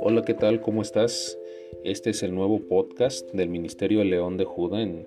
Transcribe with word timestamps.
Hola, 0.00 0.22
¿qué 0.26 0.34
tal? 0.34 0.60
¿Cómo 0.60 0.82
estás? 0.82 1.38
Este 1.84 2.10
es 2.10 2.24
el 2.24 2.34
nuevo 2.34 2.60
podcast 2.68 3.30
del 3.32 3.48
Ministerio 3.48 4.00
de 4.00 4.06
León 4.06 4.36
de 4.36 4.44
Judá 4.44 4.82
en 4.82 5.06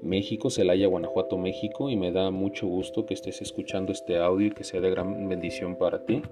México, 0.00 0.50
Celaya, 0.50 0.86
Guanajuato, 0.86 1.36
México, 1.36 1.90
y 1.90 1.96
me 1.96 2.12
da 2.12 2.30
mucho 2.30 2.68
gusto 2.68 3.06
que 3.06 3.14
estés 3.14 3.42
escuchando 3.42 3.90
este 3.90 4.18
audio 4.18 4.46
y 4.46 4.52
que 4.52 4.62
sea 4.62 4.80
de 4.80 4.90
gran 4.90 5.28
bendición 5.28 5.76
para 5.76 6.06
ti. 6.06 6.22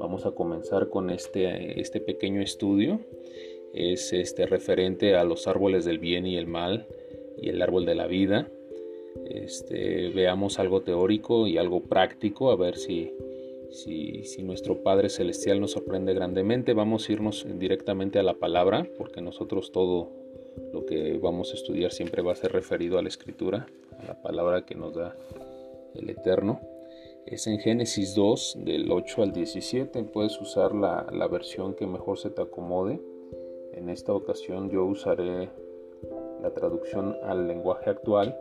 Vamos 0.00 0.26
a 0.26 0.32
comenzar 0.32 0.88
con 0.88 1.10
este, 1.10 1.80
este 1.80 2.00
pequeño 2.00 2.42
estudio. 2.42 3.00
Es 3.72 4.12
este 4.12 4.46
referente 4.46 5.14
a 5.14 5.22
los 5.24 5.46
árboles 5.46 5.84
del 5.84 6.00
bien 6.00 6.26
y 6.26 6.36
el 6.36 6.48
mal 6.48 6.88
y 7.40 7.50
el 7.50 7.62
árbol 7.62 7.86
de 7.86 7.94
la 7.94 8.08
vida. 8.08 8.50
Este, 9.30 10.10
veamos 10.10 10.58
algo 10.58 10.82
teórico 10.82 11.46
y 11.46 11.56
algo 11.56 11.82
práctico, 11.82 12.50
a 12.50 12.56
ver 12.56 12.76
si 12.76 13.12
si, 13.70 14.42
nuestro 14.42 14.82
Padre 14.82 15.08
Celestial 15.08 15.60
nos 15.60 15.72
sorprende 15.72 16.14
grandemente, 16.14 16.74
vamos 16.74 17.08
a 17.08 17.12
irnos 17.12 17.46
directamente 17.58 18.18
a 18.18 18.22
la 18.22 18.34
palabra, 18.34 18.86
porque 18.98 19.20
nosotros 19.20 19.70
todo 19.72 20.10
lo 20.72 20.84
que 20.86 21.18
vamos 21.18 21.52
a 21.52 21.54
estudiar 21.54 21.92
siempre 21.92 22.22
va 22.22 22.32
a 22.32 22.36
ser 22.36 22.52
referido 22.52 22.98
a 22.98 23.02
la 23.02 23.08
Escritura, 23.08 23.66
a 23.98 24.04
la 24.04 24.20
palabra 24.20 24.66
que 24.66 24.74
nos 24.74 24.94
da 24.94 25.16
el 25.94 26.10
Eterno. 26.10 26.60
Es 27.26 27.46
en 27.46 27.58
Génesis 27.58 28.14
2, 28.14 28.58
del 28.64 28.90
8 28.90 29.22
al 29.22 29.32
17. 29.32 30.04
Puedes 30.04 30.40
usar 30.40 30.74
la, 30.74 31.06
la 31.12 31.28
versión 31.28 31.74
que 31.74 31.86
mejor 31.86 32.18
se 32.18 32.30
te 32.30 32.42
acomode. 32.42 33.00
En 33.72 33.88
esta 33.88 34.12
ocasión 34.12 34.70
yo 34.70 34.84
usaré 34.84 35.48
la 36.42 36.50
traducción 36.52 37.16
al 37.22 37.46
lenguaje 37.46 37.90
actual 37.90 38.36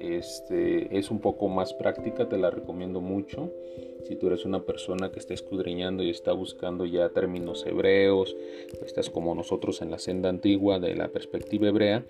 este, 0.00 0.98
es 0.98 1.10
un 1.10 1.20
poco 1.20 1.48
más 1.48 1.74
práctica, 1.74 2.28
te 2.28 2.38
la 2.38 2.50
recomiendo 2.50 3.00
mucho. 3.00 3.52
Si 4.06 4.16
tú 4.16 4.28
eres 4.28 4.44
una 4.44 4.64
persona 4.64 5.12
que 5.12 5.18
está 5.18 5.34
escudriñando 5.34 6.02
y 6.02 6.10
está 6.10 6.32
buscando 6.32 6.86
ya 6.86 7.10
términos 7.10 7.64
hebreos, 7.66 8.36
estás 8.84 9.10
como 9.10 9.34
nosotros 9.34 9.82
en 9.82 9.90
la 9.90 9.98
senda 9.98 10.28
antigua 10.28 10.78
de 10.78 10.94
la 10.94 11.08
perspectiva 11.08 11.68
hebrea, 11.68 12.04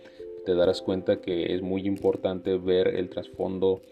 te 0.46 0.54
darás 0.54 0.82
cuenta 0.82 1.20
que 1.20 1.54
es 1.54 1.62
muy 1.62 1.86
importante 1.86 2.56
ver 2.56 2.88
el 2.88 3.10
trasfondo 3.10 3.82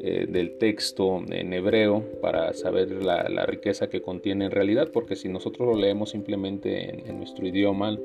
eh, 0.00 0.26
del 0.28 0.58
texto 0.58 1.22
en 1.30 1.52
hebreo 1.52 2.04
para 2.20 2.52
saber 2.52 2.90
la, 3.02 3.46
riqueza 3.46 3.88
que 3.88 4.02
contiene 4.02 4.44
en 4.44 4.50
realidad, 4.50 4.90
porque 4.92 5.16
si 5.16 5.28
nosotros 5.28 5.66
lo 5.66 5.74
leemos 5.74 6.10
simplemente 6.10 7.08
en, 7.08 7.16
nuestro 7.16 7.46
idioma, 7.46 7.98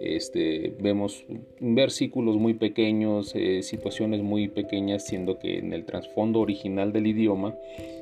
este, 0.00 0.72
vemos 0.78 1.24
versículos 1.58 2.36
muy 2.36 2.54
pequeños, 2.54 3.32
eh, 3.34 3.62
situaciones 3.62 4.22
muy 4.22 4.48
pequeñas, 4.48 5.06
siendo 5.06 5.38
que 5.38 5.58
en 5.58 5.72
el 5.72 5.84
trasfondo 5.84 6.40
original 6.40 6.92
del 6.92 7.08
idioma 7.08 7.54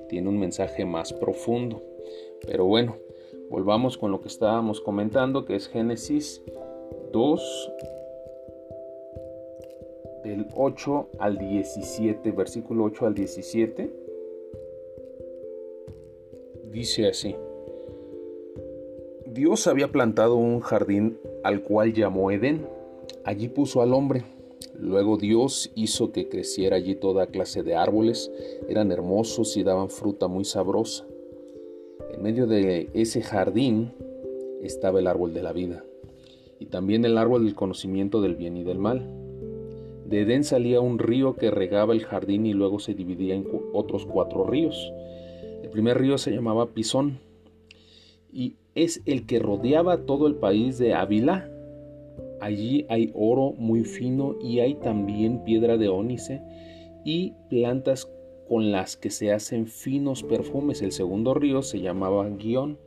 tiene 0.08 0.28
un 0.28 0.38
mensaje 0.38 0.84
más 0.84 1.12
profundo. 1.14 1.82
Pero 2.46 2.66
bueno, 2.66 2.96
volvamos 3.48 3.96
con 3.96 4.10
lo 4.10 4.20
que 4.20 4.28
estábamos 4.28 4.80
comentando, 4.80 5.46
que 5.46 5.56
es 5.56 5.68
Génesis 5.68 6.42
2, 7.12 7.72
del 10.26 10.48
8 10.56 11.10
al 11.20 11.38
17, 11.38 12.32
versículo 12.32 12.84
8 12.84 13.06
al 13.06 13.14
17, 13.14 13.90
dice 16.72 17.06
así. 17.06 17.36
Dios 19.24 19.68
había 19.68 19.92
plantado 19.92 20.34
un 20.34 20.60
jardín 20.60 21.18
al 21.44 21.62
cual 21.62 21.92
llamó 21.92 22.32
Edén. 22.32 22.66
Allí 23.24 23.48
puso 23.48 23.82
al 23.82 23.94
hombre. 23.94 24.24
Luego 24.76 25.16
Dios 25.16 25.70
hizo 25.76 26.10
que 26.10 26.28
creciera 26.28 26.76
allí 26.76 26.96
toda 26.96 27.28
clase 27.28 27.62
de 27.62 27.76
árboles. 27.76 28.32
Eran 28.68 28.90
hermosos 28.90 29.56
y 29.56 29.62
daban 29.62 29.90
fruta 29.90 30.26
muy 30.26 30.44
sabrosa. 30.44 31.06
En 32.12 32.22
medio 32.22 32.46
de 32.46 32.90
ese 32.94 33.22
jardín 33.22 33.92
estaba 34.60 34.98
el 34.98 35.06
árbol 35.06 35.34
de 35.34 35.42
la 35.42 35.52
vida 35.52 35.84
y 36.58 36.66
también 36.66 37.04
el 37.04 37.16
árbol 37.16 37.44
del 37.44 37.54
conocimiento 37.54 38.20
del 38.20 38.34
bien 38.34 38.56
y 38.56 38.64
del 38.64 38.78
mal. 38.78 39.15
De 40.08 40.20
Edén 40.20 40.44
salía 40.44 40.80
un 40.80 41.00
río 41.00 41.34
que 41.34 41.50
regaba 41.50 41.92
el 41.92 42.04
jardín 42.04 42.46
y 42.46 42.52
luego 42.52 42.78
se 42.78 42.94
dividía 42.94 43.34
en 43.34 43.46
otros 43.72 44.06
cuatro 44.06 44.44
ríos. 44.44 44.92
El 45.62 45.70
primer 45.70 45.98
río 45.98 46.16
se 46.16 46.30
llamaba 46.30 46.70
Pisón 46.70 47.18
y 48.32 48.54
es 48.76 49.02
el 49.04 49.26
que 49.26 49.40
rodeaba 49.40 50.06
todo 50.06 50.28
el 50.28 50.36
país 50.36 50.78
de 50.78 50.94
Ávila. 50.94 51.50
Allí 52.40 52.86
hay 52.88 53.10
oro 53.14 53.52
muy 53.58 53.82
fino 53.82 54.36
y 54.40 54.60
hay 54.60 54.74
también 54.74 55.42
piedra 55.42 55.76
de 55.76 55.88
ónice 55.88 56.40
y 57.04 57.32
plantas 57.50 58.08
con 58.48 58.70
las 58.70 58.96
que 58.96 59.10
se 59.10 59.32
hacen 59.32 59.66
finos 59.66 60.22
perfumes. 60.22 60.82
El 60.82 60.92
segundo 60.92 61.34
río 61.34 61.62
se 61.62 61.80
llamaba 61.80 62.28
Guión 62.28 62.78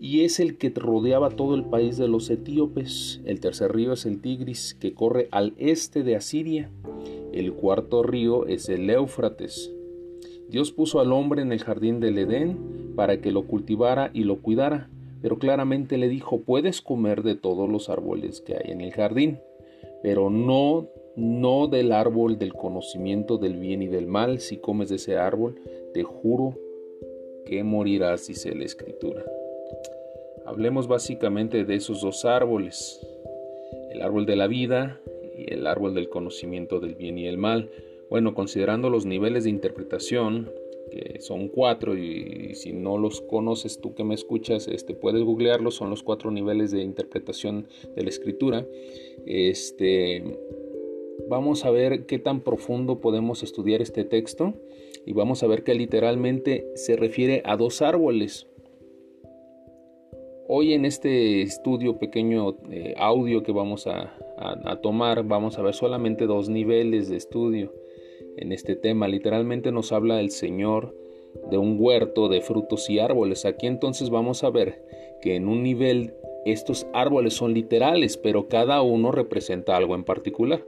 y 0.00 0.22
es 0.24 0.40
el 0.40 0.56
que 0.56 0.70
rodeaba 0.70 1.30
todo 1.30 1.54
el 1.54 1.64
país 1.64 1.96
de 1.96 2.08
los 2.08 2.30
etíopes. 2.30 3.20
El 3.24 3.40
tercer 3.40 3.74
río 3.74 3.92
es 3.92 4.06
el 4.06 4.20
Tigris, 4.20 4.74
que 4.78 4.94
corre 4.94 5.28
al 5.30 5.54
este 5.58 6.02
de 6.02 6.16
Asiria. 6.16 6.70
El 7.32 7.52
cuarto 7.52 8.02
río 8.02 8.46
es 8.46 8.68
el 8.68 8.88
Éufrates. 8.88 9.72
Dios 10.48 10.72
puso 10.72 11.00
al 11.00 11.12
hombre 11.12 11.42
en 11.42 11.52
el 11.52 11.62
jardín 11.62 12.00
del 12.00 12.18
Edén 12.18 12.92
para 12.96 13.20
que 13.20 13.32
lo 13.32 13.46
cultivara 13.46 14.10
y 14.14 14.24
lo 14.24 14.40
cuidara, 14.40 14.88
pero 15.20 15.38
claramente 15.38 15.98
le 15.98 16.08
dijo, 16.08 16.40
puedes 16.40 16.80
comer 16.80 17.22
de 17.22 17.34
todos 17.34 17.68
los 17.68 17.88
árboles 17.88 18.40
que 18.40 18.54
hay 18.54 18.72
en 18.72 18.80
el 18.80 18.92
jardín, 18.92 19.38
pero 20.02 20.30
no 20.30 20.88
no 21.18 21.66
del 21.66 21.90
árbol 21.90 22.38
del 22.38 22.54
conocimiento 22.54 23.38
del 23.38 23.56
bien 23.56 23.82
y 23.82 23.88
del 23.88 24.06
mal, 24.06 24.38
si 24.38 24.58
comes 24.58 24.88
de 24.88 24.96
ese 24.96 25.16
árbol, 25.16 25.60
te 25.92 26.04
juro 26.04 26.56
que 27.44 27.64
morirás, 27.64 28.28
dice 28.28 28.54
la 28.54 28.64
escritura. 28.64 29.24
Hablemos 30.48 30.88
básicamente 30.88 31.66
de 31.66 31.74
esos 31.74 32.00
dos 32.00 32.24
árboles, 32.24 33.06
el 33.90 34.00
árbol 34.00 34.24
de 34.24 34.34
la 34.34 34.46
vida 34.46 34.98
y 35.36 35.52
el 35.52 35.66
árbol 35.66 35.92
del 35.92 36.08
conocimiento 36.08 36.80
del 36.80 36.94
bien 36.94 37.18
y 37.18 37.26
el 37.26 37.36
mal. 37.36 37.70
Bueno, 38.08 38.32
considerando 38.32 38.88
los 38.88 39.04
niveles 39.04 39.44
de 39.44 39.50
interpretación, 39.50 40.50
que 40.90 41.20
son 41.20 41.48
cuatro, 41.48 41.98
y 41.98 42.54
si 42.54 42.72
no 42.72 42.96
los 42.96 43.20
conoces 43.20 43.78
tú 43.78 43.94
que 43.94 44.04
me 44.04 44.14
escuchas, 44.14 44.68
este, 44.68 44.94
puedes 44.94 45.22
googlearlos, 45.22 45.74
son 45.74 45.90
los 45.90 46.02
cuatro 46.02 46.30
niveles 46.30 46.70
de 46.70 46.80
interpretación 46.80 47.68
de 47.94 48.02
la 48.04 48.08
escritura. 48.08 48.66
Este, 49.26 50.24
vamos 51.28 51.66
a 51.66 51.70
ver 51.70 52.06
qué 52.06 52.18
tan 52.18 52.40
profundo 52.40 53.02
podemos 53.02 53.42
estudiar 53.42 53.82
este 53.82 54.04
texto 54.04 54.54
y 55.04 55.12
vamos 55.12 55.42
a 55.42 55.46
ver 55.46 55.62
que 55.62 55.74
literalmente 55.74 56.70
se 56.74 56.96
refiere 56.96 57.42
a 57.44 57.58
dos 57.58 57.82
árboles, 57.82 58.46
Hoy 60.50 60.72
en 60.72 60.86
este 60.86 61.42
estudio 61.42 61.98
pequeño 61.98 62.56
eh, 62.70 62.94
audio 62.96 63.42
que 63.42 63.52
vamos 63.52 63.86
a, 63.86 64.14
tomar 64.80 65.24
vamos 65.24 65.58
a 65.58 65.62
ver 65.62 65.74
solamente 65.74 66.24
dos 66.24 66.48
niveles 66.48 67.10
de 67.10 67.18
estudio 67.18 67.74
en 68.38 68.52
este 68.52 68.74
tema. 68.74 69.08
Literalmente 69.08 69.72
nos 69.72 69.92
habla 69.92 70.20
el 70.20 70.30
Señor 70.30 70.96
de 71.50 71.58
un 71.58 71.76
huerto 71.78 72.30
de 72.30 72.40
frutos 72.40 72.88
y 72.88 72.98
árboles. 72.98 73.44
Aquí 73.44 73.66
entonces 73.66 74.08
vamos 74.08 74.42
a 74.42 74.48
ver 74.48 74.82
que 75.20 75.36
en 75.36 75.48
un 75.48 75.62
nivel 75.62 76.14
estos 76.46 76.86
árboles 76.94 77.34
son 77.34 77.52
literales, 77.52 78.16
pero 78.16 78.48
cada 78.48 78.80
uno 78.80 79.12
representa 79.12 79.76
algo 79.76 79.94
en 79.94 80.04
particular. 80.04 80.64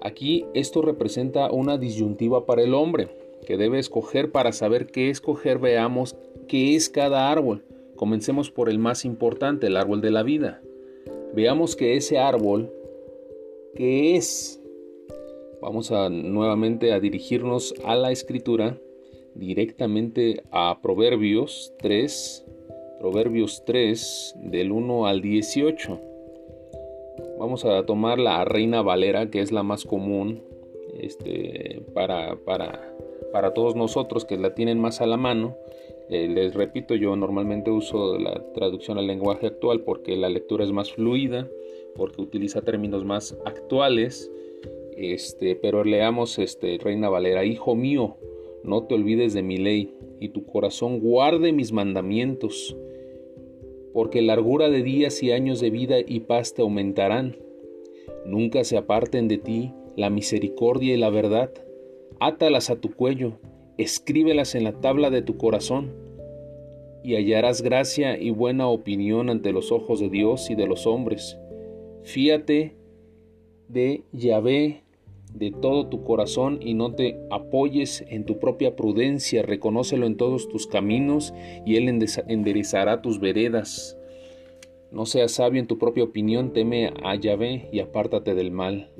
Aquí 0.00 0.46
esto 0.54 0.80
representa 0.80 1.50
una 1.50 1.76
disyuntiva 1.76 2.46
para 2.46 2.62
el 2.62 2.74
hombre, 2.74 3.08
que 3.44 3.56
debe 3.56 3.80
escoger 3.80 4.30
para 4.30 4.52
saber 4.52 4.86
qué 4.86 5.10
escoger, 5.10 5.58
veamos 5.58 6.14
qué 6.46 6.76
es 6.76 6.88
cada 6.88 7.32
árbol. 7.32 7.64
Comencemos 8.00 8.50
por 8.50 8.70
el 8.70 8.78
más 8.78 9.04
importante, 9.04 9.66
el 9.66 9.76
árbol 9.76 10.00
de 10.00 10.10
la 10.10 10.22
vida. 10.22 10.62
Veamos 11.34 11.76
que 11.76 11.98
ese 11.98 12.16
árbol, 12.16 12.72
¿qué 13.74 14.16
es? 14.16 14.58
Vamos 15.60 15.92
a 15.92 16.08
nuevamente 16.08 16.94
a 16.94 16.98
dirigirnos 16.98 17.74
a 17.84 17.96
la 17.96 18.10
escritura, 18.10 18.78
directamente 19.34 20.42
a 20.50 20.78
Proverbios 20.80 21.74
3, 21.80 22.46
Proverbios 23.00 23.64
3 23.66 24.34
del 24.44 24.72
1 24.72 25.06
al 25.06 25.20
18. 25.20 26.00
Vamos 27.38 27.66
a 27.66 27.84
tomar 27.84 28.18
la 28.18 28.46
Reina 28.46 28.80
Valera, 28.80 29.28
que 29.30 29.42
es 29.42 29.52
la 29.52 29.62
más 29.62 29.84
común 29.84 30.42
este, 30.98 31.82
para, 31.92 32.36
para, 32.46 32.94
para 33.30 33.52
todos 33.52 33.76
nosotros 33.76 34.24
que 34.24 34.38
la 34.38 34.54
tienen 34.54 34.80
más 34.80 35.02
a 35.02 35.06
la 35.06 35.18
mano. 35.18 35.54
Eh, 36.10 36.26
les 36.26 36.54
repito, 36.54 36.96
yo 36.96 37.14
normalmente 37.14 37.70
uso 37.70 38.18
la 38.18 38.44
traducción 38.52 38.98
al 38.98 39.06
lenguaje 39.06 39.46
actual 39.46 39.82
porque 39.82 40.16
la 40.16 40.28
lectura 40.28 40.64
es 40.64 40.72
más 40.72 40.92
fluida, 40.92 41.48
porque 41.94 42.20
utiliza 42.20 42.62
términos 42.62 43.04
más 43.04 43.38
actuales. 43.44 44.28
Este, 44.96 45.54
pero 45.54 45.84
leamos 45.84 46.40
este, 46.40 46.78
Reina 46.78 47.08
Valera, 47.08 47.44
Hijo 47.44 47.76
mío, 47.76 48.16
no 48.64 48.84
te 48.84 48.96
olvides 48.96 49.34
de 49.34 49.44
mi 49.44 49.56
ley, 49.56 49.94
y 50.18 50.30
tu 50.30 50.44
corazón 50.44 50.98
guarde 50.98 51.52
mis 51.52 51.72
mandamientos, 51.72 52.76
porque 53.92 54.20
largura 54.20 54.68
de 54.68 54.82
días 54.82 55.22
y 55.22 55.30
años 55.30 55.60
de 55.60 55.70
vida 55.70 55.96
y 56.04 56.20
paz 56.20 56.54
te 56.54 56.62
aumentarán. 56.62 57.36
Nunca 58.26 58.64
se 58.64 58.76
aparten 58.76 59.28
de 59.28 59.38
ti 59.38 59.72
la 59.96 60.10
misericordia 60.10 60.92
y 60.92 60.98
la 60.98 61.08
verdad, 61.08 61.52
átalas 62.18 62.68
a 62.68 62.80
tu 62.80 62.92
cuello 62.92 63.38
escríbelas 63.82 64.54
en 64.54 64.64
la 64.64 64.72
tabla 64.80 65.10
de 65.10 65.22
tu 65.22 65.36
corazón, 65.36 65.92
y 67.02 67.16
hallarás 67.16 67.62
gracia 67.62 68.18
y 68.18 68.30
buena 68.30 68.66
opinión 68.68 69.30
ante 69.30 69.52
los 69.52 69.72
ojos 69.72 70.00
de 70.00 70.10
Dios 70.10 70.50
y 70.50 70.54
de 70.54 70.66
los 70.66 70.86
hombres. 70.86 71.38
Fíate 72.02 72.76
de 73.68 74.02
Yahvé 74.12 74.82
de 75.34 75.52
todo 75.52 75.86
tu 75.86 76.02
corazón 76.02 76.58
y 76.60 76.74
no 76.74 76.94
te 76.94 77.20
apoyes 77.30 78.04
en 78.08 78.24
tu 78.24 78.38
propia 78.38 78.74
prudencia, 78.74 79.42
reconócelo 79.42 80.06
en 80.06 80.16
todos 80.16 80.48
tus 80.48 80.66
caminos 80.66 81.32
y 81.64 81.76
Él 81.76 81.88
enderezará 82.28 83.00
tus 83.00 83.20
veredas. 83.20 83.96
No 84.90 85.06
seas 85.06 85.32
sabio 85.32 85.60
en 85.60 85.68
tu 85.68 85.78
propia 85.78 86.02
opinión, 86.02 86.52
teme 86.52 86.92
a 87.04 87.14
Yahvé 87.14 87.68
y 87.72 87.78
apártate 87.78 88.34
del 88.34 88.50
mal, 88.50 88.90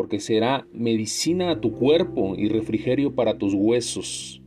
porque 0.00 0.18
será 0.18 0.66
medicina 0.72 1.50
a 1.50 1.60
tu 1.60 1.74
cuerpo 1.74 2.34
y 2.34 2.48
refrigerio 2.48 3.14
para 3.14 3.36
tus 3.36 3.52
huesos. 3.52 4.40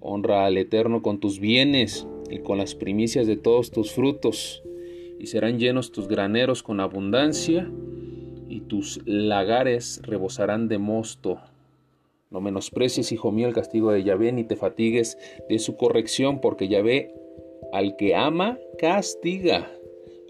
Honra 0.00 0.44
al 0.44 0.58
Eterno 0.58 1.02
con 1.02 1.20
tus 1.20 1.38
bienes 1.38 2.08
y 2.28 2.40
con 2.40 2.58
las 2.58 2.74
primicias 2.74 3.28
de 3.28 3.36
todos 3.36 3.70
tus 3.70 3.92
frutos, 3.92 4.64
y 5.20 5.26
serán 5.28 5.60
llenos 5.60 5.92
tus 5.92 6.08
graneros 6.08 6.64
con 6.64 6.80
abundancia, 6.80 7.70
y 8.48 8.62
tus 8.62 9.00
lagares 9.04 10.02
rebosarán 10.02 10.66
de 10.66 10.78
mosto. 10.78 11.38
No 12.32 12.40
menosprecies, 12.40 13.12
hijo 13.12 13.30
mío, 13.30 13.46
el 13.46 13.54
castigo 13.54 13.92
de 13.92 14.02
Yahvé, 14.02 14.32
ni 14.32 14.42
te 14.42 14.56
fatigues 14.56 15.16
de 15.48 15.60
su 15.60 15.76
corrección, 15.76 16.40
porque 16.40 16.66
Yahvé 16.66 17.14
al 17.72 17.94
que 17.94 18.16
ama, 18.16 18.58
castiga, 18.80 19.70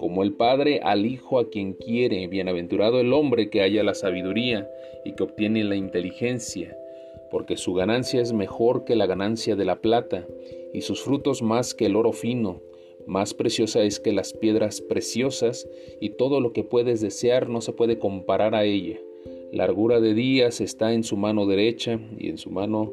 como 0.02 0.24
el 0.24 0.32
Padre 0.32 0.80
al 0.82 1.06
Hijo 1.06 1.38
a 1.38 1.48
quien 1.48 1.74
quiere. 1.74 2.26
Bienaventurado 2.26 2.98
el 2.98 3.12
hombre 3.12 3.50
que 3.50 3.62
haya 3.62 3.84
la 3.84 3.94
sabiduría 3.94 4.68
y 5.04 5.12
que 5.12 5.22
obtiene 5.22 5.62
la 5.62 5.76
inteligencia, 5.76 6.76
porque 7.30 7.56
su 7.56 7.72
ganancia 7.72 8.20
es 8.20 8.32
mejor 8.32 8.84
que 8.84 8.96
la 8.96 9.06
ganancia 9.06 9.54
de 9.54 9.64
la 9.64 9.80
plata, 9.80 10.26
y 10.74 10.80
sus 10.80 11.02
frutos 11.02 11.40
más 11.40 11.72
que 11.72 11.86
el 11.86 11.94
oro 11.94 12.10
fino. 12.10 12.60
Más 13.06 13.32
preciosa 13.32 13.84
es 13.84 14.00
que 14.00 14.10
las 14.10 14.32
piedras 14.32 14.80
preciosas, 14.80 15.68
y 16.00 16.10
todo 16.10 16.40
lo 16.40 16.52
que 16.52 16.64
puedes 16.64 17.00
desear 17.00 17.48
no 17.48 17.60
se 17.60 17.72
puede 17.72 18.00
comparar 18.00 18.56
a 18.56 18.64
ella. 18.64 18.98
Largura 19.52 20.00
de 20.00 20.14
días 20.14 20.60
está 20.60 20.94
en 20.94 21.04
su 21.04 21.16
mano 21.16 21.46
derecha 21.46 22.00
y 22.18 22.28
en 22.28 22.38
su 22.38 22.50
mano 22.50 22.92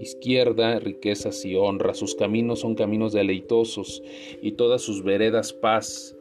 izquierda 0.00 0.80
riquezas 0.80 1.44
y 1.44 1.54
honra. 1.54 1.94
Sus 1.94 2.16
caminos 2.16 2.58
son 2.58 2.74
caminos 2.74 3.12
deleitosos 3.12 4.02
y 4.42 4.52
todas 4.52 4.82
sus 4.82 5.04
veredas 5.04 5.52
paz. 5.52 6.17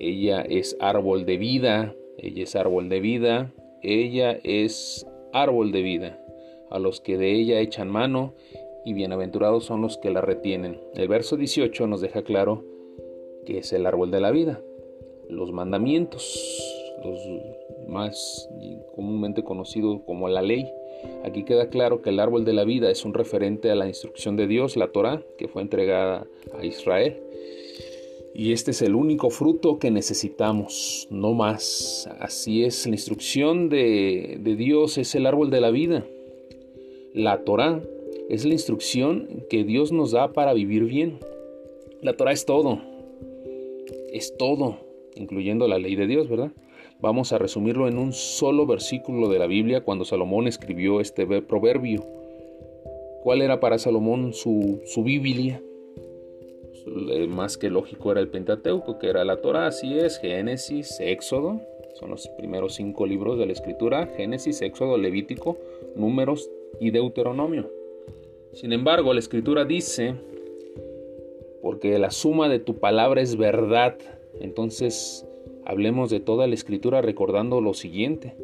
Ella 0.00 0.42
es 0.42 0.76
árbol 0.78 1.26
de 1.26 1.38
vida, 1.38 1.92
ella 2.18 2.44
es 2.44 2.54
árbol 2.54 2.88
de 2.88 3.00
vida, 3.00 3.52
ella 3.82 4.38
es 4.44 5.04
árbol 5.32 5.72
de 5.72 5.82
vida. 5.82 6.24
A 6.70 6.78
los 6.78 7.00
que 7.00 7.18
de 7.18 7.32
ella 7.34 7.58
echan 7.58 7.90
mano 7.90 8.34
y 8.84 8.92
bienaventurados 8.92 9.64
son 9.64 9.82
los 9.82 9.98
que 9.98 10.10
la 10.10 10.20
retienen. 10.20 10.78
El 10.94 11.08
verso 11.08 11.36
18 11.36 11.88
nos 11.88 12.00
deja 12.00 12.22
claro 12.22 12.64
que 13.44 13.58
es 13.58 13.72
el 13.72 13.86
árbol 13.86 14.12
de 14.12 14.20
la 14.20 14.30
vida. 14.30 14.60
Los 15.28 15.50
mandamientos, 15.50 16.62
los 17.04 17.18
más 17.88 18.48
comúnmente 18.94 19.42
conocidos 19.42 20.00
como 20.06 20.28
la 20.28 20.42
ley. 20.42 20.70
Aquí 21.24 21.42
queda 21.42 21.70
claro 21.70 22.02
que 22.02 22.10
el 22.10 22.20
árbol 22.20 22.44
de 22.44 22.52
la 22.52 22.62
vida 22.62 22.88
es 22.88 23.04
un 23.04 23.14
referente 23.14 23.72
a 23.72 23.74
la 23.74 23.88
instrucción 23.88 24.36
de 24.36 24.46
Dios, 24.46 24.76
la 24.76 24.92
Torah, 24.92 25.24
que 25.38 25.48
fue 25.48 25.62
entregada 25.62 26.24
a 26.56 26.64
Israel. 26.64 27.20
Y 28.38 28.52
este 28.52 28.70
es 28.70 28.82
el 28.82 28.94
único 28.94 29.30
fruto 29.30 29.80
que 29.80 29.90
necesitamos, 29.90 31.08
no 31.10 31.32
más. 31.34 32.08
Así 32.20 32.62
es, 32.62 32.86
la 32.86 32.92
instrucción 32.92 33.68
de, 33.68 34.38
Dios 34.56 34.96
es 34.96 35.16
el 35.16 35.26
árbol 35.26 35.50
de 35.50 35.60
la 35.60 35.72
vida. 35.72 36.06
La 37.12 37.42
Torah 37.42 37.82
es 38.28 38.44
la 38.44 38.52
instrucción 38.52 39.44
que 39.50 39.64
Dios 39.64 39.90
nos 39.90 40.12
da 40.12 40.32
para 40.34 40.54
vivir 40.54 40.84
bien. 40.84 41.18
La 42.00 42.12
Torah 42.12 42.30
es 42.30 42.46
todo, 42.46 42.80
es 44.12 44.36
todo, 44.36 44.86
incluyendo 45.16 45.66
la 45.66 45.80
ley 45.80 45.96
de 45.96 46.06
Dios, 46.06 46.28
¿verdad? 46.28 46.52
Vamos 47.00 47.32
a 47.32 47.38
resumirlo 47.38 47.88
en 47.88 47.98
un 47.98 48.12
solo 48.12 48.66
versículo 48.66 49.28
de 49.28 49.40
la 49.40 49.48
Biblia 49.48 49.80
cuando 49.80 50.04
Salomón 50.04 50.46
escribió 50.46 51.00
este 51.00 51.26
proverbio. 51.42 52.06
¿Cuál 53.24 53.42
era 53.42 53.58
para 53.58 53.78
Salomón 53.78 54.32
su, 54.32 54.80
su 54.84 55.02
Biblia? 55.02 55.60
Pues, 56.92 57.28
más 57.28 57.58
que 57.58 57.70
lógico 57.70 58.12
era 58.12 58.20
el 58.20 58.28
Pentateuco, 58.28 58.98
que 58.98 59.08
era 59.08 59.24
la 59.24 59.40
Torah, 59.40 59.66
así 59.66 59.98
es, 59.98 60.18
Génesis, 60.18 60.98
Éxodo, 61.00 61.60
son 61.94 62.10
los 62.10 62.28
primeros 62.38 62.74
cinco 62.74 63.06
libros 63.06 63.38
de 63.38 63.46
la 63.46 63.52
Escritura, 63.52 64.06
Génesis, 64.16 64.62
Éxodo, 64.62 64.98
Levítico, 64.98 65.58
Números 65.96 66.50
y 66.80 66.90
Deuteronomio. 66.90 67.70
Sin 68.52 68.72
embargo, 68.72 69.12
la 69.12 69.20
Escritura 69.20 69.64
dice, 69.64 70.14
porque 71.62 71.98
la 71.98 72.10
suma 72.10 72.48
de 72.48 72.60
tu 72.60 72.78
palabra 72.78 73.20
es 73.20 73.36
verdad, 73.36 73.98
entonces 74.40 75.26
Hablemos 75.68 76.08
de 76.08 76.18
toda 76.18 76.46
la 76.46 76.54
escritura 76.54 77.02
recordando 77.02 77.60
lo 77.60 77.74
siguiente. 77.74 78.34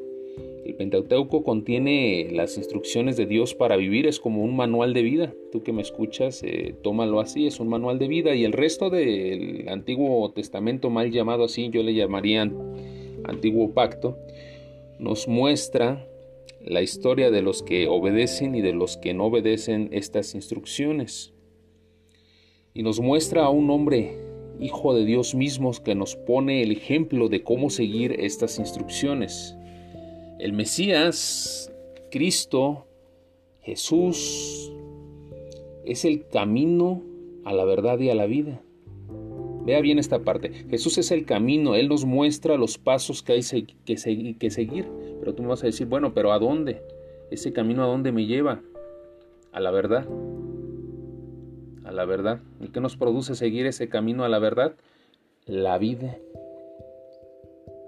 El 0.75 0.79
Pentateuco 0.91 1.45
contiene 1.45 2.31
las 2.33 2.57
instrucciones 2.57 3.17
de 3.17 3.27
Dios 3.27 3.55
para 3.55 3.77
vivir, 3.77 4.09
es 4.09 4.19
como 4.19 4.43
un 4.43 4.57
manual 4.57 4.93
de 4.93 5.03
vida. 5.03 5.33
Tú 5.53 5.63
que 5.63 5.73
me 5.73 5.83
escuchas, 5.83 6.43
eh, 6.43 6.75
tómalo 6.83 7.21
así, 7.21 7.47
es 7.47 7.61
un 7.61 7.69
manual 7.69 8.01
de 8.01 8.09
vida. 8.09 8.35
Y 8.35 8.45
el 8.45 8.53
resto 8.53 8.91
del 8.91 9.69
Antiguo 9.69 10.29
Testamento, 10.33 10.91
mal 10.91 11.13
llamado 11.13 11.45
así, 11.45 11.71
yo 11.71 11.85
le 11.85 11.95
llamaría 11.95 12.51
Antiguo 13.23 13.73
Pacto, 13.73 14.19
nos 14.99 15.29
muestra 15.29 16.09
la 16.61 16.83
historia 16.83 17.31
de 17.31 17.41
los 17.41 17.63
que 17.63 17.87
obedecen 17.87 18.57
y 18.57 18.61
de 18.61 18.73
los 18.73 18.97
que 18.97 19.15
no 19.15 19.27
obedecen 19.27 19.91
estas 19.93 20.35
instrucciones. 20.35 21.35
Y 22.75 22.83
nos 22.83 22.99
muestra 22.99 23.45
a 23.45 23.49
un 23.49 23.71
hombre 23.71 24.19
Hijo 24.59 24.93
de 24.93 25.05
Dios 25.05 25.37
mismo 25.37 25.71
que 25.85 25.95
nos 25.95 26.17
pone 26.17 26.63
el 26.63 26.73
ejemplo 26.73 27.29
de 27.29 27.45
cómo 27.45 27.71
seguir 27.71 28.17
estas 28.19 28.59
instrucciones. 28.59 29.57
El 30.45 30.53
Mesías, 30.53 31.73
Cristo, 32.11 32.87
Jesús, 33.63 34.71
es 35.87 36.05
el 36.05 36.29
camino 36.29 37.03
a 37.47 37.55
la 37.55 37.65
verdad 37.65 37.99
y 37.99 38.11
a 38.11 38.15
la 38.15 38.27
vida. 38.27 38.61
Vea 39.65 39.81
bien 39.81 39.99
esta 39.99 40.19
parte. 40.19 40.51
Jesús 40.69 40.99
es 40.99 41.11
el 41.13 41.25
camino, 41.25 41.77
Él 41.77 41.89
nos 41.89 42.05
muestra 42.05 42.59
los 42.59 42.77
pasos 42.77 43.23
que 43.23 43.33
hay 43.33 43.41
que, 43.87 43.97
seguir. 44.51 44.87
Pero 45.19 45.35
tú 45.35 45.43
me 45.43 45.49
vas 45.49 45.63
a 45.63 45.67
decir, 45.67 45.87
bueno, 45.87 46.13
pero 46.13 46.31
¿a 46.31 46.39
dónde? 46.39 46.83
¿Ese 47.31 47.55
camino 47.55 47.83
a 47.83 47.87
dónde 47.87 48.13
me 48.13 48.27
lleva? 48.27 48.61
A 49.51 49.61
la 49.61 49.71
verdad 49.71 50.07
a 51.85 51.93
la 51.93 52.05
verdad. 52.05 52.41
¿Y 52.61 52.69
qué 52.69 52.81
nos 52.81 52.99
produce 52.99 53.35
seguir 53.35 53.65
ese 53.65 53.89
camino 53.89 54.25
a 54.25 54.29
la 54.29 54.39
verdad? 54.39 54.75
La 55.47 55.79
vida. 55.79 56.19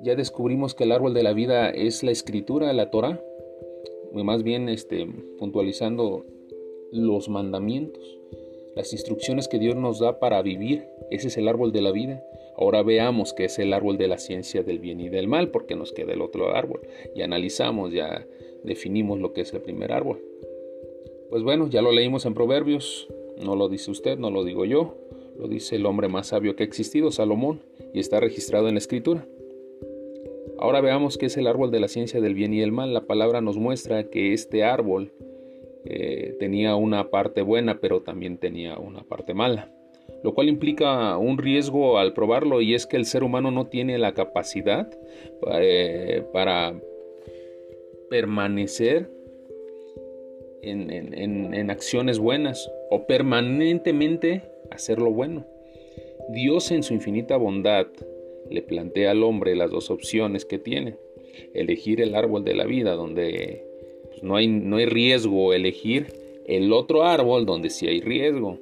Ya 0.02 0.14
descubrimos 0.14 0.74
que 0.74 0.84
el 0.84 0.92
árbol 0.92 1.14
de 1.14 1.22
la 1.22 1.32
vida 1.32 1.70
es 1.70 2.02
la 2.02 2.10
escritura, 2.10 2.72
la 2.72 2.90
Torah, 2.90 3.20
más 4.12 4.42
bien 4.42 4.68
este, 4.68 5.06
puntualizando 5.38 6.24
los 6.92 7.28
mandamientos, 7.28 8.18
las 8.74 8.92
instrucciones 8.92 9.48
que 9.48 9.58
Dios 9.58 9.76
nos 9.76 9.98
da 9.98 10.18
para 10.18 10.40
vivir. 10.42 10.86
Ese 11.10 11.28
es 11.28 11.36
el 11.36 11.48
árbol 11.48 11.72
de 11.72 11.82
la 11.82 11.92
vida. 11.92 12.22
Ahora 12.56 12.82
veamos 12.82 13.32
que 13.34 13.44
es 13.44 13.58
el 13.58 13.72
árbol 13.72 13.98
de 13.98 14.08
la 14.08 14.18
ciencia 14.18 14.62
del 14.62 14.78
bien 14.78 15.00
y 15.00 15.08
del 15.08 15.28
mal, 15.28 15.50
porque 15.50 15.74
nos 15.74 15.92
queda 15.92 16.12
el 16.12 16.22
otro 16.22 16.54
árbol. 16.54 16.80
Ya 17.14 17.24
analizamos, 17.24 17.92
ya 17.92 18.26
definimos 18.64 19.20
lo 19.20 19.32
que 19.32 19.42
es 19.42 19.52
el 19.52 19.60
primer 19.60 19.92
árbol. 19.92 20.22
Pues 21.28 21.42
bueno, 21.42 21.68
ya 21.68 21.82
lo 21.82 21.92
leímos 21.92 22.24
en 22.24 22.34
Proverbios 22.34 23.08
no 23.44 23.54
lo 23.54 23.68
dice 23.68 23.90
usted, 23.90 24.18
no 24.18 24.30
lo 24.30 24.44
digo 24.44 24.64
yo, 24.64 24.96
lo 25.38 25.48
dice 25.48 25.76
el 25.76 25.86
hombre 25.86 26.08
más 26.08 26.28
sabio 26.28 26.56
que 26.56 26.62
ha 26.62 26.66
existido, 26.66 27.10
Salomón, 27.10 27.60
y 27.92 28.00
está 28.00 28.20
registrado 28.20 28.68
en 28.68 28.74
la 28.74 28.78
escritura. 28.78 29.26
Ahora 30.58 30.80
veamos 30.80 31.18
qué 31.18 31.26
es 31.26 31.36
el 31.36 31.46
árbol 31.46 31.70
de 31.70 31.80
la 31.80 31.88
ciencia 31.88 32.20
del 32.20 32.34
bien 32.34 32.54
y 32.54 32.62
el 32.62 32.72
mal. 32.72 32.94
La 32.94 33.02
palabra 33.02 33.40
nos 33.40 33.58
muestra 33.58 34.04
que 34.04 34.32
este 34.32 34.64
árbol 34.64 35.12
eh, 35.84 36.34
tenía 36.40 36.74
una 36.76 37.10
parte 37.10 37.42
buena, 37.42 37.78
pero 37.80 38.02
también 38.02 38.38
tenía 38.38 38.78
una 38.78 39.02
parte 39.02 39.34
mala, 39.34 39.70
lo 40.24 40.34
cual 40.34 40.48
implica 40.48 41.16
un 41.18 41.38
riesgo 41.38 41.98
al 41.98 42.12
probarlo 42.12 42.60
y 42.60 42.74
es 42.74 42.86
que 42.86 42.96
el 42.96 43.04
ser 43.04 43.22
humano 43.22 43.50
no 43.50 43.66
tiene 43.66 43.98
la 43.98 44.12
capacidad 44.12 44.90
eh, 45.60 46.24
para 46.32 46.74
permanecer 48.10 49.10
en, 50.62 51.70
acciones 51.70 52.18
buenas 52.18 52.70
o 52.90 53.06
permanentemente 53.06 54.42
hacer 54.70 54.98
lo 54.98 55.12
bueno. 55.12 55.46
Dios 56.30 56.72
en 56.72 56.82
su 56.82 56.94
infinita 56.94 57.36
bondad 57.36 57.86
le 58.50 58.62
plantea 58.62 59.10
al 59.10 59.22
hombre 59.22 59.56
las 59.56 59.70
dos 59.70 59.90
opciones 59.90 60.44
que 60.44 60.58
tiene. 60.58 60.96
Elegir 61.54 62.00
el 62.00 62.14
árbol 62.14 62.44
de 62.44 62.54
la 62.54 62.64
vida 62.64 62.94
donde 62.94 63.64
pues, 64.08 64.22
no, 64.22 64.36
hay, 64.36 64.46
no 64.46 64.76
hay 64.76 64.86
riesgo, 64.86 65.52
elegir 65.52 66.06
el 66.46 66.72
otro 66.72 67.02
árbol 67.04 67.46
donde 67.46 67.70
sí 67.70 67.86
hay 67.88 68.00
riesgo. 68.00 68.58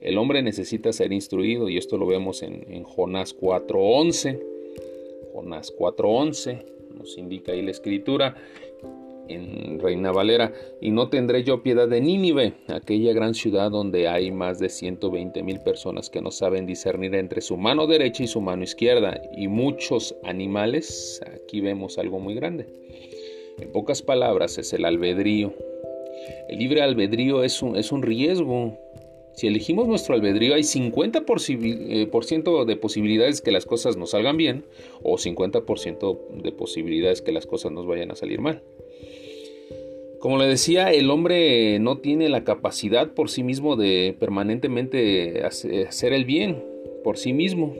El 0.00 0.16
hombre 0.16 0.42
necesita 0.42 0.92
ser 0.92 1.12
instruido 1.12 1.68
y 1.68 1.76
esto 1.76 1.98
lo 1.98 2.06
vemos 2.06 2.42
en, 2.42 2.64
en 2.70 2.84
Jonás 2.84 3.36
4.11. 3.38 4.40
Jonás 5.34 5.74
4.11 5.76 6.64
nos 6.96 7.18
indica 7.18 7.52
ahí 7.52 7.62
la 7.62 7.70
escritura 7.70 8.36
en 9.34 9.78
Reina 9.78 10.12
Valera, 10.12 10.52
y 10.80 10.90
no 10.90 11.08
tendré 11.08 11.44
yo 11.44 11.62
piedad 11.62 11.88
de 11.88 12.00
Nínive, 12.00 12.54
aquella 12.68 13.12
gran 13.12 13.34
ciudad 13.34 13.70
donde 13.70 14.08
hay 14.08 14.30
más 14.30 14.58
de 14.58 14.68
120 14.68 15.42
mil 15.42 15.60
personas 15.60 16.10
que 16.10 16.20
no 16.20 16.30
saben 16.30 16.66
discernir 16.66 17.14
entre 17.14 17.40
su 17.40 17.56
mano 17.56 17.86
derecha 17.86 18.24
y 18.24 18.26
su 18.26 18.40
mano 18.40 18.62
izquierda, 18.62 19.20
y 19.36 19.48
muchos 19.48 20.14
animales, 20.24 21.20
aquí 21.34 21.60
vemos 21.60 21.98
algo 21.98 22.20
muy 22.20 22.34
grande. 22.34 22.66
En 23.60 23.72
pocas 23.72 24.00
palabras 24.00 24.56
es 24.58 24.72
el 24.72 24.84
albedrío. 24.84 25.52
El 26.48 26.58
libre 26.58 26.82
albedrío 26.82 27.42
es 27.42 27.62
un, 27.62 27.76
es 27.76 27.92
un 27.92 28.02
riesgo. 28.02 28.78
Si 29.34 29.46
elegimos 29.46 29.86
nuestro 29.86 30.14
albedrío 30.14 30.54
hay 30.54 30.62
50% 30.62 32.62
eh, 32.62 32.66
de 32.66 32.76
posibilidades 32.76 33.40
que 33.40 33.52
las 33.52 33.66
cosas 33.66 33.96
nos 33.96 34.10
salgan 34.10 34.36
bien 34.36 34.64
o 35.02 35.16
50% 35.16 36.42
de 36.42 36.52
posibilidades 36.52 37.22
que 37.22 37.32
las 37.32 37.46
cosas 37.46 37.72
nos 37.72 37.86
vayan 37.86 38.10
a 38.10 38.16
salir 38.16 38.40
mal. 38.40 38.62
Como 40.20 40.36
le 40.36 40.46
decía, 40.46 40.92
el 40.92 41.10
hombre 41.10 41.78
no 41.78 41.98
tiene 41.98 42.28
la 42.28 42.44
capacidad 42.44 43.14
por 43.14 43.30
sí 43.30 43.42
mismo 43.42 43.76
de 43.76 44.14
permanentemente 44.20 45.42
hacer 45.44 46.12
el 46.12 46.26
bien 46.26 46.62
por 47.02 47.16
sí 47.16 47.32
mismo. 47.32 47.74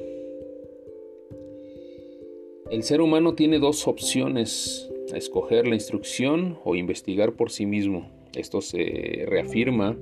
El 2.71 2.83
ser 2.83 3.03
humano 3.03 3.35
tiene 3.35 3.59
dos 3.59 3.87
opciones, 3.87 4.91
escoger 5.15 5.67
la 5.67 5.75
instrucción 5.75 6.59
o 6.65 6.77
investigar 6.77 7.33
por 7.33 7.51
sí 7.51 7.67
mismo. 7.67 8.11
Esto 8.35 8.63
se 8.63 9.25
reafirma 9.27 9.97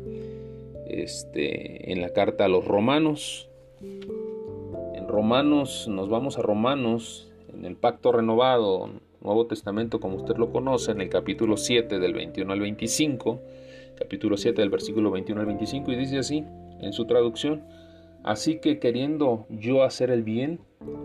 este, 0.87 1.91
en 1.91 2.01
la 2.01 2.11
carta 2.11 2.45
a 2.45 2.49
los 2.49 2.65
romanos. 2.65 3.49
En 3.81 5.09
Romanos, 5.09 5.89
nos 5.89 6.09
vamos 6.09 6.39
a 6.39 6.43
Romanos, 6.43 7.33
en 7.53 7.65
el 7.65 7.75
pacto 7.75 8.13
renovado, 8.13 8.91
Nuevo 9.21 9.47
Testamento 9.47 10.01
como 10.01 10.17
usted 10.17 10.37
lo 10.37 10.53
conoce, 10.53 10.93
en 10.93 11.01
el 11.01 11.09
capítulo 11.09 11.57
7 11.57 11.99
del 11.99 12.13
21 12.13 12.53
al 12.53 12.61
25, 12.61 13.41
capítulo 13.97 14.37
7 14.37 14.61
del 14.61 14.71
versículo 14.71 15.11
21 15.11 15.41
al 15.41 15.47
25, 15.47 15.93
y 15.93 15.97
dice 15.97 16.19
así 16.19 16.45
en 16.81 16.93
su 16.93 17.07
traducción, 17.07 17.65
así 18.23 18.61
que 18.61 18.79
queriendo 18.79 19.47
yo 19.51 19.83
hacer 19.83 20.11
el 20.11 20.23
bien, 20.23 20.61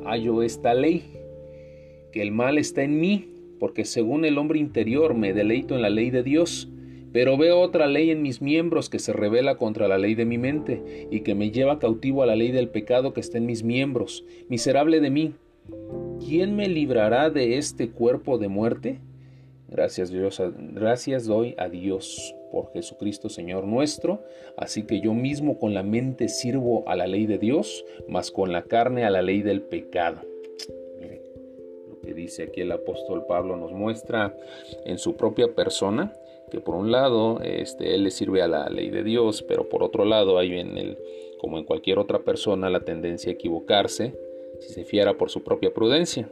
hallo 0.06 0.44
esta 0.44 0.74
ley, 0.74 1.18
que 2.12 2.22
el 2.22 2.32
mal 2.32 2.58
está 2.58 2.84
en 2.84 3.00
mí, 3.00 3.30
porque 3.60 3.86
según 3.86 4.26
el 4.26 4.38
hombre 4.38 4.60
interior 4.60 5.16
me 5.16 5.34
deleito 5.34 5.76
en 5.76 5.82
la 5.82 5.90
ley 5.90 6.12
de 6.12 6.22
Dios, 6.22 6.70
pero 7.14 7.38
veo 7.38 7.60
otra 7.60 7.88
ley 7.88 8.10
en 8.10 8.22
mis 8.22 8.42
miembros 8.42 8.90
que 8.90 9.00
se 9.00 9.14
revela 9.14 9.56
contra 9.56 9.88
la 9.88 10.00
ley 10.00 10.16
de 10.16 10.26
mi 10.26 10.38
mente 10.38 11.08
y 11.12 11.22
que 11.22 11.36
me 11.36 11.52
lleva 11.52 11.80
cautivo 11.80 12.24
a 12.24 12.26
la 12.26 12.36
ley 12.36 12.52
del 12.52 12.70
pecado 12.70 13.14
que 13.14 13.22
está 13.22 13.38
en 13.38 13.46
mis 13.46 13.64
miembros. 13.64 14.26
Miserable 14.50 15.00
de 15.00 15.12
mí, 15.12 15.34
¿quién 16.26 16.56
me 16.56 16.68
librará 16.68 17.30
de 17.30 17.58
este 17.58 17.92
cuerpo 17.92 18.38
de 18.38 18.48
muerte? 18.48 19.00
Gracias, 19.70 20.12
Dios, 20.12 20.42
gracias 20.74 21.26
doy 21.26 21.56
a 21.58 21.68
Dios 21.68 22.36
por 22.52 22.72
Jesucristo 22.74 23.30
Señor 23.30 23.66
nuestro, 23.66 24.24
así 24.58 24.84
que 24.84 25.02
yo 25.02 25.14
mismo 25.14 25.58
con 25.58 25.74
la 25.74 25.82
mente 25.82 26.30
sirvo 26.30 26.84
a 26.88 26.96
la 26.96 27.08
ley 27.08 27.26
de 27.26 27.40
Dios, 27.40 27.84
mas 28.08 28.30
con 28.30 28.52
la 28.52 28.64
carne 28.64 29.06
a 29.06 29.10
la 29.10 29.24
ley 29.24 29.42
del 29.42 29.62
pecado. 29.62 30.22
Mire, 31.00 31.22
lo 31.90 32.00
que 32.02 32.14
dice 32.14 32.44
aquí 32.44 32.62
el 32.62 32.72
apóstol 32.72 33.26
Pablo 33.28 33.56
nos 33.56 33.72
muestra 33.72 34.36
en 34.86 35.00
su 35.00 35.16
propia 35.16 35.48
persona 35.56 36.14
que 36.52 36.60
por 36.60 36.76
un 36.76 36.92
lado 36.92 37.42
este, 37.42 37.96
él 37.96 38.04
le 38.04 38.12
sirve 38.12 38.44
a 38.44 38.48
la 38.48 38.70
ley 38.70 38.92
de 38.92 39.04
Dios, 39.04 39.42
pero 39.42 39.70
por 39.70 39.82
otro 39.82 40.06
lado 40.06 40.38
hay 40.38 40.60
en 40.60 40.78
él, 40.78 41.00
como 41.40 41.58
en 41.58 41.64
cualquier 41.64 41.98
otra 41.98 42.20
persona, 42.20 42.70
la 42.70 42.82
tendencia 42.82 43.32
a 43.32 43.34
equivocarse 43.34 44.14
si 44.66 44.74
se 44.74 44.86
fiera 44.86 45.18
por 45.18 45.30
su 45.30 45.44
propia 45.44 45.74
prudencia. 45.74 46.30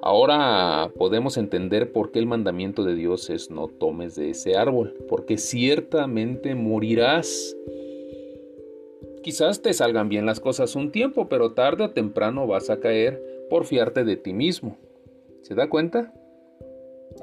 Ahora 0.00 0.92
podemos 0.98 1.38
entender 1.38 1.90
por 1.90 2.10
qué 2.10 2.18
el 2.18 2.26
mandamiento 2.26 2.84
de 2.84 2.94
Dios 2.94 3.30
es 3.30 3.50
no 3.50 3.68
tomes 3.68 4.14
de 4.14 4.30
ese 4.30 4.56
árbol, 4.56 4.94
porque 5.08 5.38
ciertamente 5.38 6.54
morirás. 6.54 7.56
Quizás 9.22 9.62
te 9.62 9.72
salgan 9.72 10.10
bien 10.10 10.26
las 10.26 10.40
cosas 10.40 10.76
un 10.76 10.92
tiempo, 10.92 11.30
pero 11.30 11.52
tarde 11.52 11.84
o 11.84 11.90
temprano 11.90 12.46
vas 12.46 12.68
a 12.68 12.80
caer 12.80 13.46
por 13.48 13.64
fiarte 13.64 14.04
de 14.04 14.16
ti 14.16 14.34
mismo. 14.34 14.76
¿Se 15.40 15.54
da 15.54 15.70
cuenta? 15.70 16.12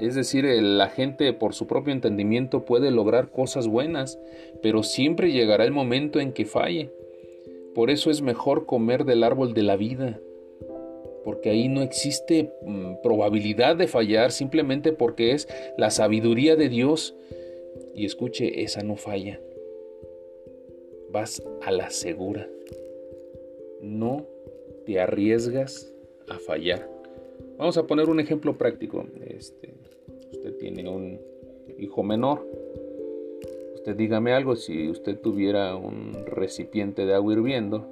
Es 0.00 0.16
decir, 0.16 0.44
la 0.44 0.88
gente 0.88 1.32
por 1.32 1.54
su 1.54 1.68
propio 1.68 1.92
entendimiento 1.92 2.64
puede 2.64 2.90
lograr 2.90 3.30
cosas 3.30 3.68
buenas, 3.68 4.18
pero 4.62 4.82
siempre 4.82 5.30
llegará 5.30 5.64
el 5.64 5.70
momento 5.70 6.18
en 6.18 6.32
que 6.32 6.46
falle. 6.46 6.90
Por 7.74 7.90
eso 7.90 8.10
es 8.10 8.20
mejor 8.22 8.66
comer 8.66 9.04
del 9.04 9.24
árbol 9.24 9.54
de 9.54 9.62
la 9.62 9.76
vida, 9.76 10.20
porque 11.24 11.50
ahí 11.50 11.68
no 11.68 11.82
existe 11.82 12.52
mm, 12.66 12.96
probabilidad 13.02 13.76
de 13.76 13.86
fallar 13.86 14.32
simplemente 14.32 14.92
porque 14.92 15.32
es 15.32 15.48
la 15.78 15.90
sabiduría 15.90 16.56
de 16.56 16.68
Dios. 16.68 17.16
Y 17.94 18.04
escuche, 18.04 18.62
esa 18.62 18.82
no 18.82 18.96
falla. 18.96 19.40
Vas 21.10 21.42
a 21.62 21.70
la 21.70 21.90
segura. 21.90 22.48
No 23.80 24.26
te 24.84 25.00
arriesgas 25.00 25.92
a 26.28 26.38
fallar. 26.38 26.88
Vamos 27.56 27.76
a 27.76 27.86
poner 27.86 28.08
un 28.08 28.20
ejemplo 28.20 28.56
práctico. 28.58 29.06
Este, 29.26 29.74
usted 30.32 30.56
tiene 30.56 30.88
un 30.88 31.20
hijo 31.78 32.02
menor 32.02 32.46
Dígame 33.84 34.32
algo, 34.32 34.54
si 34.54 34.88
usted 34.88 35.18
tuviera 35.18 35.74
un 35.74 36.24
recipiente 36.26 37.04
de 37.04 37.14
agua 37.14 37.32
hirviendo, 37.32 37.84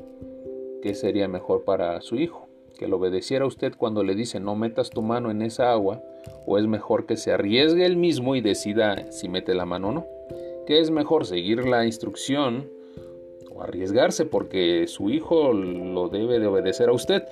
¿qué 0.82 0.94
sería 0.94 1.26
mejor 1.26 1.64
para 1.64 2.00
su 2.00 2.16
hijo? 2.16 2.46
¿Que 2.78 2.86
lo 2.86 2.98
obedeciera 2.98 3.44
usted 3.44 3.72
cuando 3.76 4.04
le 4.04 4.14
dice 4.14 4.38
no 4.38 4.54
metas 4.54 4.90
tu 4.90 5.02
mano 5.02 5.32
en 5.32 5.42
esa 5.42 5.72
agua? 5.72 6.00
¿O 6.46 6.58
es 6.58 6.66
mejor 6.66 7.06
que 7.06 7.16
se 7.16 7.32
arriesgue 7.32 7.84
él 7.84 7.96
mismo 7.96 8.36
y 8.36 8.40
decida 8.40 9.10
si 9.10 9.28
mete 9.28 9.52
la 9.52 9.66
mano 9.66 9.88
o 9.88 9.92
no? 9.92 10.06
¿Qué 10.64 10.78
es 10.78 10.92
mejor 10.92 11.26
seguir 11.26 11.66
la 11.66 11.84
instrucción 11.84 12.70
o 13.52 13.62
arriesgarse 13.62 14.24
porque 14.24 14.86
su 14.86 15.10
hijo 15.10 15.52
lo 15.52 16.08
debe 16.08 16.38
de 16.38 16.46
obedecer 16.46 16.88
a 16.88 16.92
usted? 16.92 17.24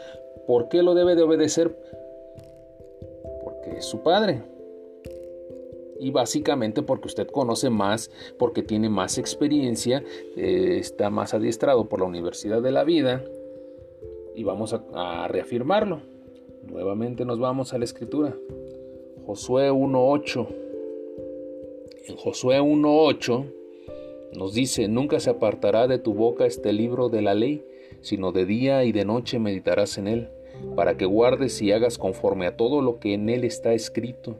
¿Por 0.49 0.69
qué 0.69 0.83
lo 0.83 0.95
debe 0.95 1.15
de 1.15 1.23
obedecer? 1.23 1.79
Porque 3.45 3.79
es 3.79 3.85
su 3.85 4.03
padre 4.03 4.43
y 5.99 6.11
básicamente 6.11 6.83
porque 6.83 7.09
usted 7.09 7.27
conoce 7.27 7.71
más, 7.71 8.11
porque 8.39 8.63
tiene 8.63 8.89
más 8.89 9.19
experiencia, 9.19 10.05
eh, 10.37 10.77
está 10.79 11.11
más 11.11 11.35
adiestrado 11.35 11.89
por 11.89 12.01
la 12.01 12.07
Universidad 12.07 12.63
de 12.63 12.73
la 12.73 12.85
Vida 12.85 13.25
y 14.35 14.45
vamos 14.45 14.73
a, 14.73 15.29
reafirmarlo. 15.29 16.01
Nuevamente 16.67 17.25
nos 17.25 17.39
vamos 17.39 17.73
a 17.73 17.79
la 17.79 17.85
escritura. 17.85 18.37
Josué 19.27 19.71
1.8. 19.71 20.49
En 22.07 22.17
Josué 22.17 22.61
1.8 22.61 23.53
nos 24.35 24.55
dice, 24.55 24.89
nunca 24.89 25.21
se 25.21 25.31
apartará 25.31 25.89
de 25.89 25.99
tu 25.99 26.15
boca 26.15 26.47
este 26.47 26.73
libro 26.73 27.09
de 27.09 27.23
la 27.23 27.35
ley, 27.35 27.65
sino 28.01 28.33
de 28.33 28.47
día 28.47 28.85
y 28.85 28.93
de 28.93 29.05
noche 29.05 29.39
meditarás 29.39 29.99
en 29.99 30.07
él, 30.07 30.29
para 30.77 30.97
que 30.97 31.07
guardes 31.07 31.61
y 31.63 31.73
hagas 31.73 31.99
conforme 31.99 32.47
a 32.47 32.57
todo 32.57 32.83
lo 32.83 33.01
que 33.01 33.15
en 33.15 33.29
él 33.29 33.45
está 33.45 33.73
escrito 33.73 34.37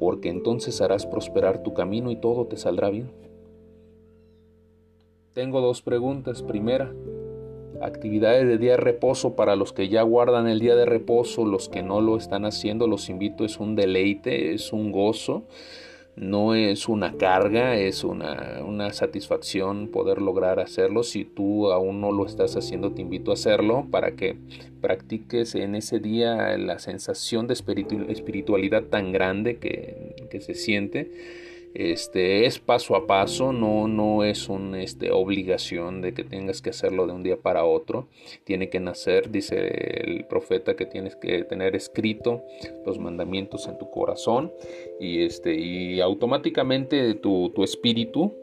porque 0.00 0.30
entonces 0.30 0.80
harás 0.80 1.06
prosperar 1.06 1.62
tu 1.62 1.74
camino 1.74 2.10
y 2.10 2.16
todo 2.16 2.46
te 2.46 2.56
saldrá 2.56 2.90
bien. 2.90 3.12
Tengo 5.34 5.60
dos 5.60 5.82
preguntas. 5.82 6.42
Primera, 6.42 6.92
actividades 7.80 8.48
de 8.48 8.58
día 8.58 8.72
de 8.72 8.76
reposo 8.78 9.36
para 9.36 9.54
los 9.54 9.72
que 9.72 9.88
ya 9.88 10.02
guardan 10.02 10.48
el 10.48 10.58
día 10.58 10.74
de 10.74 10.86
reposo, 10.86 11.44
los 11.44 11.68
que 11.68 11.82
no 11.82 12.00
lo 12.00 12.16
están 12.16 12.46
haciendo, 12.46 12.86
los 12.86 13.08
invito, 13.08 13.44
es 13.44 13.60
un 13.60 13.76
deleite, 13.76 14.54
es 14.54 14.72
un 14.72 14.90
gozo 14.90 15.44
no 16.16 16.54
es 16.54 16.88
una 16.88 17.16
carga, 17.16 17.76
es 17.76 18.04
una, 18.04 18.92
satisfacción 18.92 19.88
poder 19.88 20.20
lograr 20.20 20.58
hacerlo. 20.58 21.02
Si 21.02 21.24
tú 21.24 21.70
aún 21.70 22.00
no 22.00 22.12
lo 22.12 22.26
estás 22.26 22.56
haciendo, 22.56 22.92
te 22.92 23.02
invito 23.02 23.30
a 23.30 23.34
hacerlo 23.34 23.86
para 23.90 24.12
que 24.12 24.36
practiques 24.80 25.54
en 25.54 25.74
ese 25.74 26.00
día 26.00 26.56
la 26.58 26.78
sensación 26.78 27.46
de 27.46 27.54
espiritualidad 27.54 28.84
tan 28.84 29.12
grande 29.12 29.58
que, 29.58 30.26
que 30.30 30.40
se 30.40 30.54
siente 30.54 31.10
este, 31.74 32.46
es 32.46 32.58
paso 32.58 32.96
a 32.96 33.06
paso, 33.06 33.52
no, 33.52 33.86
no 33.86 34.24
es 34.24 34.48
una 34.48 34.82
este, 34.82 35.10
obligación 35.12 36.02
de 36.02 36.12
que 36.14 36.24
tengas 36.24 36.62
que 36.62 36.70
hacerlo 36.70 37.06
de 37.06 37.12
un 37.12 37.22
día 37.22 37.36
para 37.36 37.64
otro. 37.64 38.08
Tiene 38.44 38.70
que 38.70 38.80
nacer, 38.80 39.30
dice 39.30 40.02
el 40.04 40.24
profeta, 40.24 40.74
que 40.74 40.86
tienes 40.86 41.16
que 41.16 41.44
tener 41.44 41.76
escrito 41.76 42.42
los 42.84 42.98
mandamientos 42.98 43.68
en 43.68 43.78
tu 43.78 43.90
corazón 43.90 44.52
y, 44.98 45.22
este, 45.22 45.54
y 45.54 46.00
automáticamente 46.00 47.14
tu, 47.14 47.50
tu 47.50 47.62
espíritu 47.62 48.34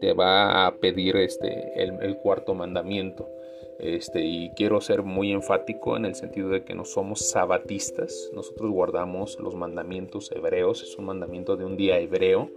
te 0.00 0.12
va 0.12 0.66
a 0.66 0.76
pedir 0.76 1.16
este, 1.16 1.82
el 1.82 2.16
cuarto 2.18 2.54
mandamiento. 2.54 3.35
Este, 3.78 4.24
y 4.24 4.50
quiero 4.56 4.80
ser 4.80 5.02
muy 5.02 5.32
enfático 5.32 5.96
en 5.96 6.06
el 6.06 6.14
sentido 6.14 6.48
de 6.48 6.64
que 6.64 6.74
no 6.74 6.84
somos 6.84 7.28
sabatistas, 7.28 8.30
nosotros 8.32 8.70
guardamos 8.70 9.38
los 9.38 9.54
mandamientos 9.54 10.32
hebreos, 10.32 10.82
es 10.82 10.96
un 10.96 11.04
mandamiento 11.04 11.56
de 11.56 11.66
un 11.66 11.76
día 11.76 11.98
hebreo, 11.98 12.50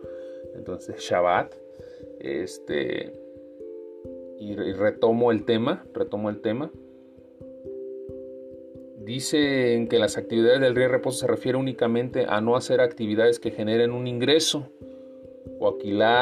entonces 0.56 1.02
Shabbat, 1.02 1.54
este, 2.20 3.12
y, 4.40 4.56
retomo 4.56 5.32
el 5.32 5.44
tema, 5.44 5.86
retomo 5.94 6.30
el 6.30 6.40
tema. 6.40 6.72
Dice 9.00 9.88
que 9.90 10.00
las 10.00 10.18
actividades 10.18 10.62
del 10.62 10.74
día 10.74 10.84
de 10.84 10.90
reposo 10.90 11.20
se 11.20 11.28
refiere 11.28 11.58
únicamente 11.58 12.26
a 12.30 12.40
no 12.40 12.56
hacer 12.56 12.80
actividades 12.80 13.40
que 13.40 13.52
generen 13.52 13.92
un 13.92 14.08
ingreso 14.08 14.70
o 15.60 15.78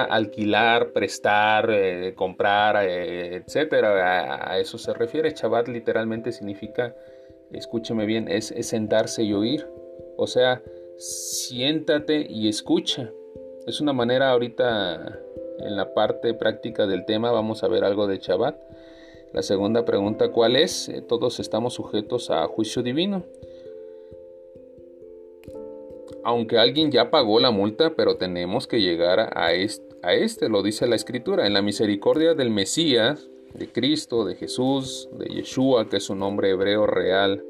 alquilar, 0.10 0.92
prestar, 0.94 1.70
eh, 1.72 2.14
comprar, 2.16 2.78
eh, 2.84 3.36
etcétera. 3.38 4.52
A, 4.52 4.60
eso 4.60 4.78
se 4.78 4.94
refiere. 4.94 5.32
Shabbat 5.32 5.68
literalmente 5.68 6.32
significa, 6.32 6.96
escúcheme 7.52 8.06
bien, 8.06 8.28
es, 8.30 8.54
sentarse 8.62 9.24
y 9.24 9.34
oír. 9.34 9.68
O 10.18 10.28
sea, 10.28 10.62
siéntate 10.98 12.26
y 12.30 12.48
escucha. 12.48 13.12
Es 13.66 13.82
una 13.82 13.94
manera 13.94 14.32
ahorita 14.32 15.20
en 15.60 15.76
la 15.76 15.94
parte 15.94 16.34
práctica 16.34 16.88
del 16.88 17.06
tema 17.06 17.32
vamos 17.32 17.64
a 17.64 17.68
ver 17.68 17.84
algo 17.84 18.08
de 18.08 18.20
Shabbat. 18.20 18.56
La 19.34 19.44
segunda 19.44 19.84
pregunta, 19.84 20.32
¿cuál 20.32 20.56
es? 20.56 20.88
Eh, 20.90 21.02
todos 21.02 21.40
estamos 21.40 21.74
sujetos 21.74 22.32
a 22.32 22.48
juicio 22.48 22.82
divino. 22.82 23.24
Aunque 26.28 26.58
alguien 26.58 26.92
ya 26.92 27.10
pagó 27.10 27.40
la 27.40 27.52
multa, 27.52 27.94
pero 27.96 28.18
tenemos 28.18 28.68
que 28.68 28.82
llegar 28.82 29.32
a 29.34 29.54
este, 29.54 30.50
lo 30.50 30.62
dice 30.62 30.86
la 30.86 30.98
escritura, 30.98 31.48
en 31.48 31.54
la 31.54 31.62
misericordia 31.62 32.34
del 32.34 32.50
Mesías, 32.50 33.30
de 33.54 33.72
Cristo, 33.72 34.26
de 34.26 34.36
Jesús, 34.36 35.08
de 35.14 35.28
Yeshua, 35.28 35.88
que 35.88 35.96
es 35.96 36.10
un 36.10 36.20
nombre 36.20 36.50
hebreo 36.50 36.86
real. 36.86 37.46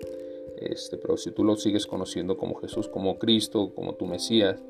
Este, 0.60 0.98
pero 0.98 1.18
si 1.18 1.32
tú 1.32 1.44
lo 1.44 1.56
sigues 1.56 1.88
conociendo 1.88 2.38
como 2.38 2.54
Jesús, 2.62 2.88
como 2.88 3.18
Cristo, 3.18 3.72
como 3.74 3.96
tu 3.96 4.06
Mesías, 4.06 4.62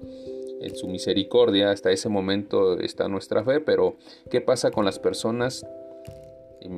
en 0.61 0.73
su 0.73 0.87
misericordia, 0.87 1.71
hasta 1.71 1.91
ese 1.91 2.07
momento 2.07 2.79
está 2.79 3.09
nuestra 3.09 3.43
fe, 3.43 3.59
pero 3.59 3.97
¿qué 4.31 4.39
pasa 4.39 4.71
con 4.71 4.85
las 4.85 4.99
personas 4.99 5.65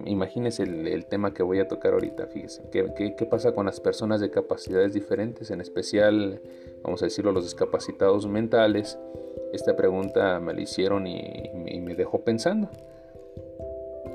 Imagínense 0.06 0.64
el, 0.64 1.06
tema 1.06 1.34
que 1.34 1.44
voy 1.44 1.60
a 1.60 1.68
tocar 1.68 1.94
ahorita, 1.94 2.28
fíjense. 2.28 2.64
¿qué, 2.72 3.28
pasa 3.30 3.54
con 3.54 3.66
las 3.66 3.80
personas 3.80 4.22
de 4.22 4.30
capacidades 4.30 4.94
diferentes? 4.94 5.52
En 5.52 5.62
especial, 5.62 6.42
vamos 6.84 7.02
a 7.02 7.06
decirlo, 7.06 7.32
los 7.32 7.44
discapacitados 7.44 8.28
mentales. 8.28 8.98
Esta 9.54 9.76
pregunta 9.76 10.40
me 10.40 10.54
la 10.54 10.62
hicieron 10.62 11.08
y, 11.08 11.50
me 11.82 11.96
dejó 11.96 12.22
pensando. 12.24 12.70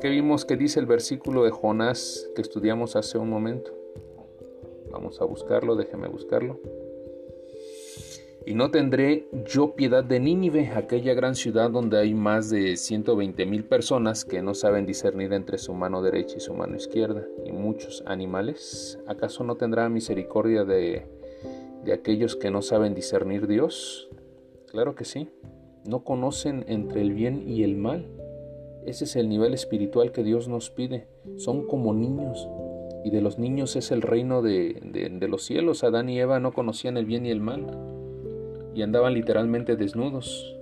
¿Qué 0.01 0.09
vimos 0.09 0.45
que 0.45 0.57
dice 0.57 0.81
el 0.81 0.87
versículo 0.87 1.45
de 1.45 1.51
Jonás 1.51 2.29
que 2.35 2.43
estudiamos 2.43 2.97
hace 2.97 3.19
un 3.19 3.31
momento? 3.31 3.73
Vamos 4.91 5.21
a 5.21 5.25
buscarlo, 5.25 5.77
déjeme 5.77 6.09
buscarlo. 6.09 6.61
Y 8.47 8.55
no 8.55 8.71
tendré 8.71 9.27
yo 9.47 9.75
piedad 9.75 10.05
de 10.05 10.21
Nínive, 10.21 10.73
aquella 10.77 11.15
gran 11.15 11.35
ciudad 11.35 11.71
donde 11.71 11.99
hay 11.99 12.13
más 12.13 12.51
de 12.51 12.77
120 12.77 13.47
mil 13.47 13.65
personas 13.65 14.27
que 14.27 14.43
no 14.43 14.53
saben 14.53 14.85
discernir 14.85 15.33
entre 15.33 15.57
su 15.57 15.73
mano 15.73 16.03
derecha 16.03 16.37
y 16.37 16.41
su 16.41 16.53
mano 16.53 16.77
izquierda, 16.77 17.27
y 17.47 17.53
muchos 17.53 18.05
animales. 18.07 18.99
¿Acaso 19.07 19.45
no 19.45 19.57
tendrá 19.57 19.89
misericordia 19.89 20.65
de, 20.65 21.07
de 21.85 21.93
aquellos 21.95 22.37
que 22.37 22.51
no 22.51 22.61
saben 22.61 22.95
discernir 22.95 23.47
Dios? 23.47 24.11
Claro 24.71 24.95
que 24.95 25.07
sí. 25.07 25.31
No 25.87 26.05
conocen 26.05 26.67
entre 26.69 27.01
el 27.01 27.15
bien 27.15 27.49
y 27.49 27.63
el 27.63 27.77
mal. 27.77 28.11
Ese 28.85 29.05
es 29.05 29.17
el 29.17 29.31
nivel 29.31 29.55
espiritual 29.55 30.13
que 30.13 30.23
Dios 30.23 30.49
nos 30.49 30.69
pide. 30.69 31.09
Son 31.37 31.67
como 31.67 31.95
niños. 31.95 32.47
Y 33.07 33.11
de 33.11 33.23
los 33.23 33.39
niños 33.39 33.75
es 33.77 33.91
el 33.91 34.03
reino 34.03 34.43
de, 34.43 34.81
de, 34.85 35.09
de 35.09 35.29
los 35.29 35.45
cielos. 35.45 35.83
Adán 35.83 36.11
y 36.11 36.21
Eva 36.21 36.41
no 36.41 36.53
conocían 36.53 36.99
el 36.99 37.07
bien 37.07 37.25
y 37.25 37.31
el 37.31 37.41
mal 37.41 37.94
y 38.75 38.83
andaban 38.83 39.15
literalmente 39.15 39.77
desnudos. 39.77 40.57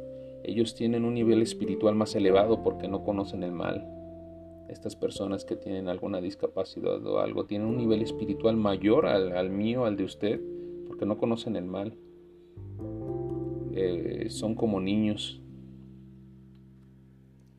Ellos 0.44 0.74
tienen 0.74 1.04
un 1.04 1.14
nivel 1.14 1.40
espiritual 1.40 1.94
más 1.94 2.14
elevado 2.14 2.62
porque 2.62 2.88
no 2.88 3.04
conocen 3.04 3.42
el 3.42 3.52
mal. 3.52 3.88
Estas 4.68 4.96
personas 4.96 5.44
que 5.44 5.56
tienen 5.56 5.88
alguna 5.88 6.20
discapacidad 6.20 7.04
o 7.06 7.18
algo 7.18 7.46
tienen 7.46 7.68
un 7.68 7.76
nivel 7.76 8.02
espiritual 8.02 8.56
mayor 8.56 9.06
al, 9.06 9.50
mío, 9.50 9.84
al 9.84 9.96
de 9.96 10.04
usted, 10.04 10.40
porque 10.86 11.06
no 11.06 11.18
conocen 11.18 11.56
el 11.56 11.64
mal. 11.64 11.94
Eh, 13.74 14.26
son 14.30 14.54
como 14.54 14.80
niños. 14.80 15.40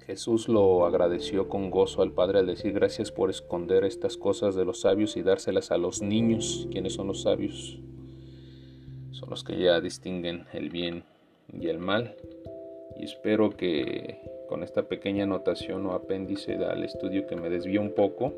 Jesús 0.05 0.49
lo 0.49 0.85
agradeció 0.85 1.47
con 1.47 1.71
gozo 1.71 2.01
al 2.01 2.11
Padre 2.11 2.39
al 2.39 2.47
decir 2.47 2.73
gracias 2.73 3.11
por 3.11 3.29
esconder 3.29 3.85
estas 3.85 4.17
cosas 4.17 4.53
de 4.53 4.65
los 4.65 4.81
sabios 4.81 5.15
y 5.15 5.21
dárselas 5.21 5.71
a 5.71 5.77
los 5.77 6.01
niños. 6.01 6.67
¿Quiénes 6.71 6.93
son 6.93 7.07
los 7.07 7.21
sabios? 7.21 7.79
Son 9.13 9.29
los 9.29 9.43
que 9.43 9.57
ya 9.57 9.79
distinguen 9.79 10.45
el 10.53 10.69
bien 10.69 11.03
y 11.51 11.67
el 11.67 11.79
mal. 11.79 12.15
Y 12.97 13.05
espero 13.05 13.51
que 13.51 14.19
con 14.47 14.63
esta 14.63 14.83
pequeña 14.83 15.23
anotación 15.23 15.85
o 15.85 15.93
apéndice 15.93 16.55
al 16.55 16.83
estudio 16.83 17.25
que 17.27 17.35
me 17.35 17.49
desvió 17.49 17.81
un 17.81 17.91
poco, 17.91 18.33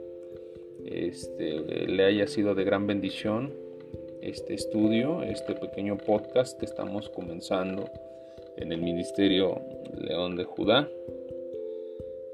este, 0.85 1.87
le 1.87 2.05
haya 2.05 2.27
sido 2.27 2.55
de 2.55 2.63
gran 2.63 2.87
bendición 2.87 3.53
este 4.21 4.53
estudio, 4.53 5.21
este 5.23 5.53
pequeño 5.53 5.97
podcast 5.97 6.59
que 6.59 6.65
estamos 6.65 7.09
comenzando 7.09 7.89
en 8.57 8.71
el 8.71 8.81
Ministerio 8.81 9.61
León 9.97 10.35
de 10.35 10.45
Judá. 10.45 10.89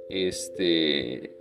Este, 0.10 1.36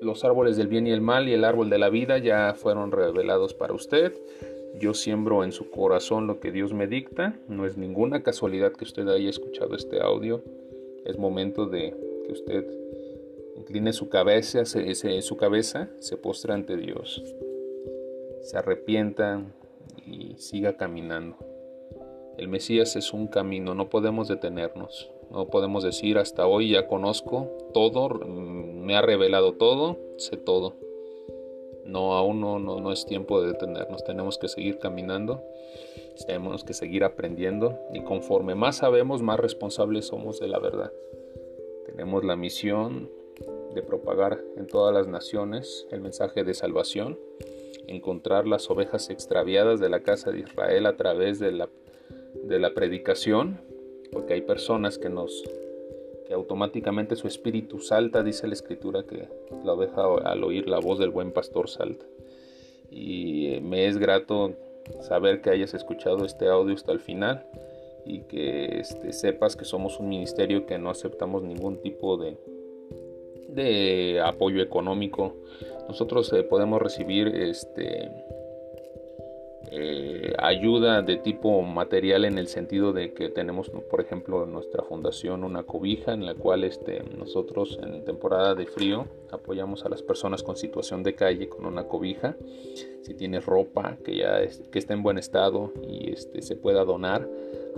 los 0.00 0.24
árboles 0.24 0.56
del 0.56 0.68
bien 0.68 0.86
y 0.86 0.90
el 0.90 1.00
mal 1.00 1.28
y 1.28 1.32
el 1.32 1.44
árbol 1.44 1.70
de 1.70 1.78
la 1.78 1.88
vida 1.88 2.18
ya 2.18 2.54
fueron 2.54 2.92
revelados 2.92 3.54
para 3.54 3.72
usted. 3.72 4.12
Yo 4.78 4.92
siembro 4.92 5.42
en 5.42 5.52
su 5.52 5.70
corazón 5.70 6.26
lo 6.26 6.38
que 6.38 6.52
Dios 6.52 6.74
me 6.74 6.86
dicta. 6.86 7.38
No 7.48 7.66
es 7.66 7.76
ninguna 7.76 8.22
casualidad 8.22 8.72
que 8.72 8.84
usted 8.84 9.08
haya 9.08 9.30
escuchado 9.30 9.74
este 9.74 10.00
audio. 10.02 10.42
Es 11.04 11.18
momento 11.18 11.66
de 11.66 11.94
que 12.26 12.32
usted 12.32 12.66
incline 13.56 13.92
su 13.92 14.08
cabeza, 14.08 14.64
se, 14.64 15.22
su 15.22 15.36
cabeza, 15.36 15.88
se 15.98 16.16
postre 16.16 16.52
ante 16.52 16.76
Dios, 16.76 17.22
se 18.42 18.58
arrepienta 18.58 19.42
y 20.06 20.34
siga 20.36 20.76
caminando. 20.76 21.36
El 22.36 22.48
Mesías 22.48 22.96
es 22.96 23.14
un 23.14 23.28
camino, 23.28 23.74
no 23.74 23.88
podemos 23.88 24.28
detenernos. 24.28 25.10
No 25.30 25.48
podemos 25.48 25.82
decir 25.82 26.18
hasta 26.18 26.46
hoy 26.46 26.70
ya 26.72 26.86
conozco 26.86 27.50
todo, 27.72 28.10
me 28.10 28.94
ha 28.94 29.02
revelado 29.02 29.54
todo, 29.54 29.98
sé 30.18 30.36
todo. 30.36 30.76
No, 31.86 32.14
aún 32.14 32.40
no, 32.40 32.58
no, 32.58 32.92
es 32.92 33.06
tiempo 33.06 33.40
de 33.40 33.48
detenernos, 33.48 34.04
tenemos 34.04 34.38
que 34.38 34.48
seguir 34.48 34.78
caminando, 34.78 35.42
tenemos 36.26 36.64
que 36.64 36.74
seguir 36.74 37.04
aprendiendo 37.04 37.78
y 37.92 38.02
conforme 38.02 38.54
más 38.54 38.78
sabemos, 38.78 39.22
más 39.22 39.38
responsables 39.38 40.06
somos 40.06 40.40
de 40.40 40.48
la 40.48 40.58
verdad. 40.58 40.92
Tenemos 41.86 42.24
la 42.24 42.36
misión 42.36 43.08
de 43.74 43.82
propagar 43.82 44.42
en 44.56 44.66
todas 44.66 44.94
las 44.94 45.06
naciones 45.06 45.86
el 45.90 46.00
mensaje 46.00 46.44
de 46.44 46.54
salvación, 46.54 47.18
encontrar 47.86 48.46
las 48.46 48.68
ovejas 48.70 49.10
extraviadas 49.10 49.78
de 49.78 49.88
la 49.88 50.00
casa 50.00 50.32
de 50.32 50.40
Israel 50.40 50.86
a 50.86 50.96
través 50.96 51.38
de 51.38 51.52
la, 51.52 51.68
de 52.42 52.58
la 52.58 52.74
predicación, 52.74 53.60
porque 54.10 54.34
hay 54.34 54.40
personas 54.40 54.98
que 54.98 55.08
nos 55.08 55.44
que 56.26 56.34
automáticamente 56.34 57.16
su 57.16 57.28
espíritu 57.28 57.80
salta, 57.80 58.22
dice 58.22 58.46
la 58.46 58.54
escritura 58.54 59.04
que 59.04 59.28
la 59.64 59.72
oveja 59.72 60.02
al 60.24 60.44
oír 60.44 60.68
la 60.68 60.78
voz 60.78 60.98
del 60.98 61.10
buen 61.10 61.32
pastor 61.32 61.68
salta. 61.68 62.04
Y 62.90 63.54
eh, 63.54 63.60
me 63.60 63.86
es 63.86 63.98
grato 63.98 64.54
saber 65.00 65.40
que 65.40 65.50
hayas 65.50 65.74
escuchado 65.74 66.24
este 66.24 66.48
audio 66.48 66.74
hasta 66.74 66.92
el 66.92 67.00
final 67.00 67.46
y 68.04 68.20
que 68.22 68.80
este, 68.80 69.12
sepas 69.12 69.56
que 69.56 69.64
somos 69.64 69.98
un 69.98 70.08
ministerio 70.08 70.66
que 70.66 70.78
no 70.78 70.90
aceptamos 70.90 71.42
ningún 71.42 71.80
tipo 71.80 72.16
de, 72.16 72.36
de 73.48 74.20
apoyo 74.24 74.62
económico. 74.62 75.34
Nosotros 75.88 76.32
eh, 76.32 76.42
podemos 76.42 76.80
recibir 76.80 77.28
este, 77.28 78.10
eh, 79.70 80.32
ayuda 80.38 81.02
de 81.02 81.16
tipo 81.16 81.62
material 81.62 82.24
en 82.24 82.38
el 82.38 82.48
sentido 82.48 82.92
de 82.92 83.12
que 83.12 83.28
tenemos, 83.28 83.70
por 83.70 84.00
ejemplo, 84.00 84.44
en 84.44 84.52
nuestra 84.52 84.82
fundación 84.82 85.44
una 85.44 85.64
cobija 85.64 86.12
en 86.12 86.24
la 86.24 86.34
cual 86.34 86.64
este, 86.64 87.02
nosotros 87.16 87.78
en 87.82 88.04
temporada 88.04 88.54
de 88.54 88.66
frío 88.66 89.06
apoyamos 89.30 89.84
a 89.84 89.88
las 89.88 90.02
personas 90.02 90.42
con 90.42 90.56
situación 90.56 91.02
de 91.02 91.14
calle 91.14 91.48
con 91.48 91.66
una 91.66 91.84
cobija. 91.84 92.36
Si 93.02 93.14
tienes 93.14 93.46
ropa 93.46 93.96
que 94.04 94.16
ya 94.16 94.40
que 94.70 94.78
está 94.78 94.94
en 94.94 95.02
buen 95.02 95.18
estado 95.18 95.72
y 95.88 96.12
este, 96.12 96.42
se 96.42 96.56
pueda 96.56 96.84
donar, 96.84 97.28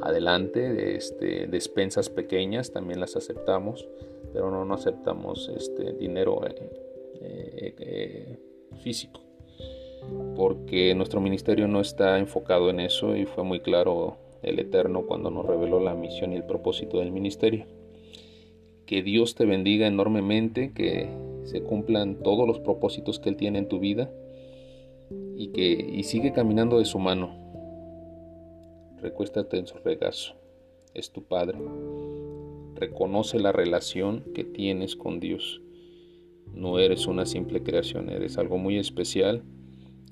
adelante. 0.03 0.96
Este, 0.96 1.46
despensas 1.46 2.09
pequeñas 2.09 2.72
también 2.72 3.01
las 3.01 3.16
aceptamos, 3.16 3.88
pero 4.33 4.51
no, 4.51 4.64
no 4.64 4.74
aceptamos 4.74 5.51
este, 5.57 5.92
dinero 5.92 6.40
eh, 6.46 7.74
eh, 7.79 8.38
físico 8.83 9.27
porque 10.37 10.94
nuestro 10.94 11.20
ministerio 11.20 11.68
no 11.68 11.80
está 11.80 12.18
enfocado 12.18 12.70
en 12.70 12.80
eso 12.80 13.16
y 13.16 13.26
fue 13.26 13.44
muy 13.44 13.61
claro 13.61 14.16
el 14.42 14.58
Eterno 14.58 15.02
cuando 15.06 15.30
nos 15.30 15.44
reveló 15.44 15.80
la 15.80 15.94
misión 15.94 16.32
y 16.32 16.37
el 16.37 16.44
propósito 16.44 16.98
del 16.98 17.11
ministerio. 17.11 17.66
Que 18.87 19.02
Dios 19.02 19.34
te 19.34 19.44
bendiga 19.44 19.87
enormemente, 19.87 20.72
que 20.72 21.08
se 21.44 21.62
cumplan 21.62 22.22
todos 22.22 22.46
los 22.46 22.61
propósitos 22.61 23.18
que 23.18 23.30
Él 23.30 23.37
tiene 23.37 23.58
en 23.58 23.68
tu 23.68 23.80
vida 23.80 24.11
y 25.37 25.48
que 25.48 25.70
y 25.70 26.04
sigue 26.04 26.32
caminando 26.32 26.78
de 26.78 26.84
su 26.84 26.98
mano. 26.98 27.37
Recuéstate 29.00 29.58
en 29.58 29.66
su 29.66 29.78
regazo, 29.78 30.34
es 30.94 31.11
tu 31.11 31.24
Padre. 31.24 31.58
Reconoce 32.74 33.38
la 33.40 33.52
relación 33.52 34.24
que 34.34 34.44
tienes 34.44 34.96
con 34.96 35.20
Dios. 35.20 35.61
No 36.54 36.78
eres 36.78 37.06
una 37.06 37.26
simple 37.26 37.62
creación, 37.62 38.08
eres 38.08 38.38
algo 38.38 38.56
muy 38.56 38.78
especial 38.78 39.42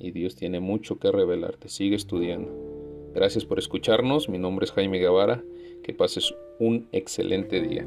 y 0.01 0.11
Dios 0.11 0.37
tiene 0.37 0.61
mucho 0.61 0.99
que 0.99 1.11
revelarte. 1.11 1.69
Sigue 1.69 1.97
estudiando. 1.97 2.53
Gracias 3.15 3.45
por 3.45 3.59
escucharnos. 3.59 4.29
Mi 4.29 4.39
nombre 4.39 4.65
es 4.65 4.73
Jaime 4.73 4.99
Guevara. 4.99 5.43
Que 5.83 5.95
pases 5.95 6.35
un 6.59 6.89
excelente 6.93 7.61
día. 7.61 7.87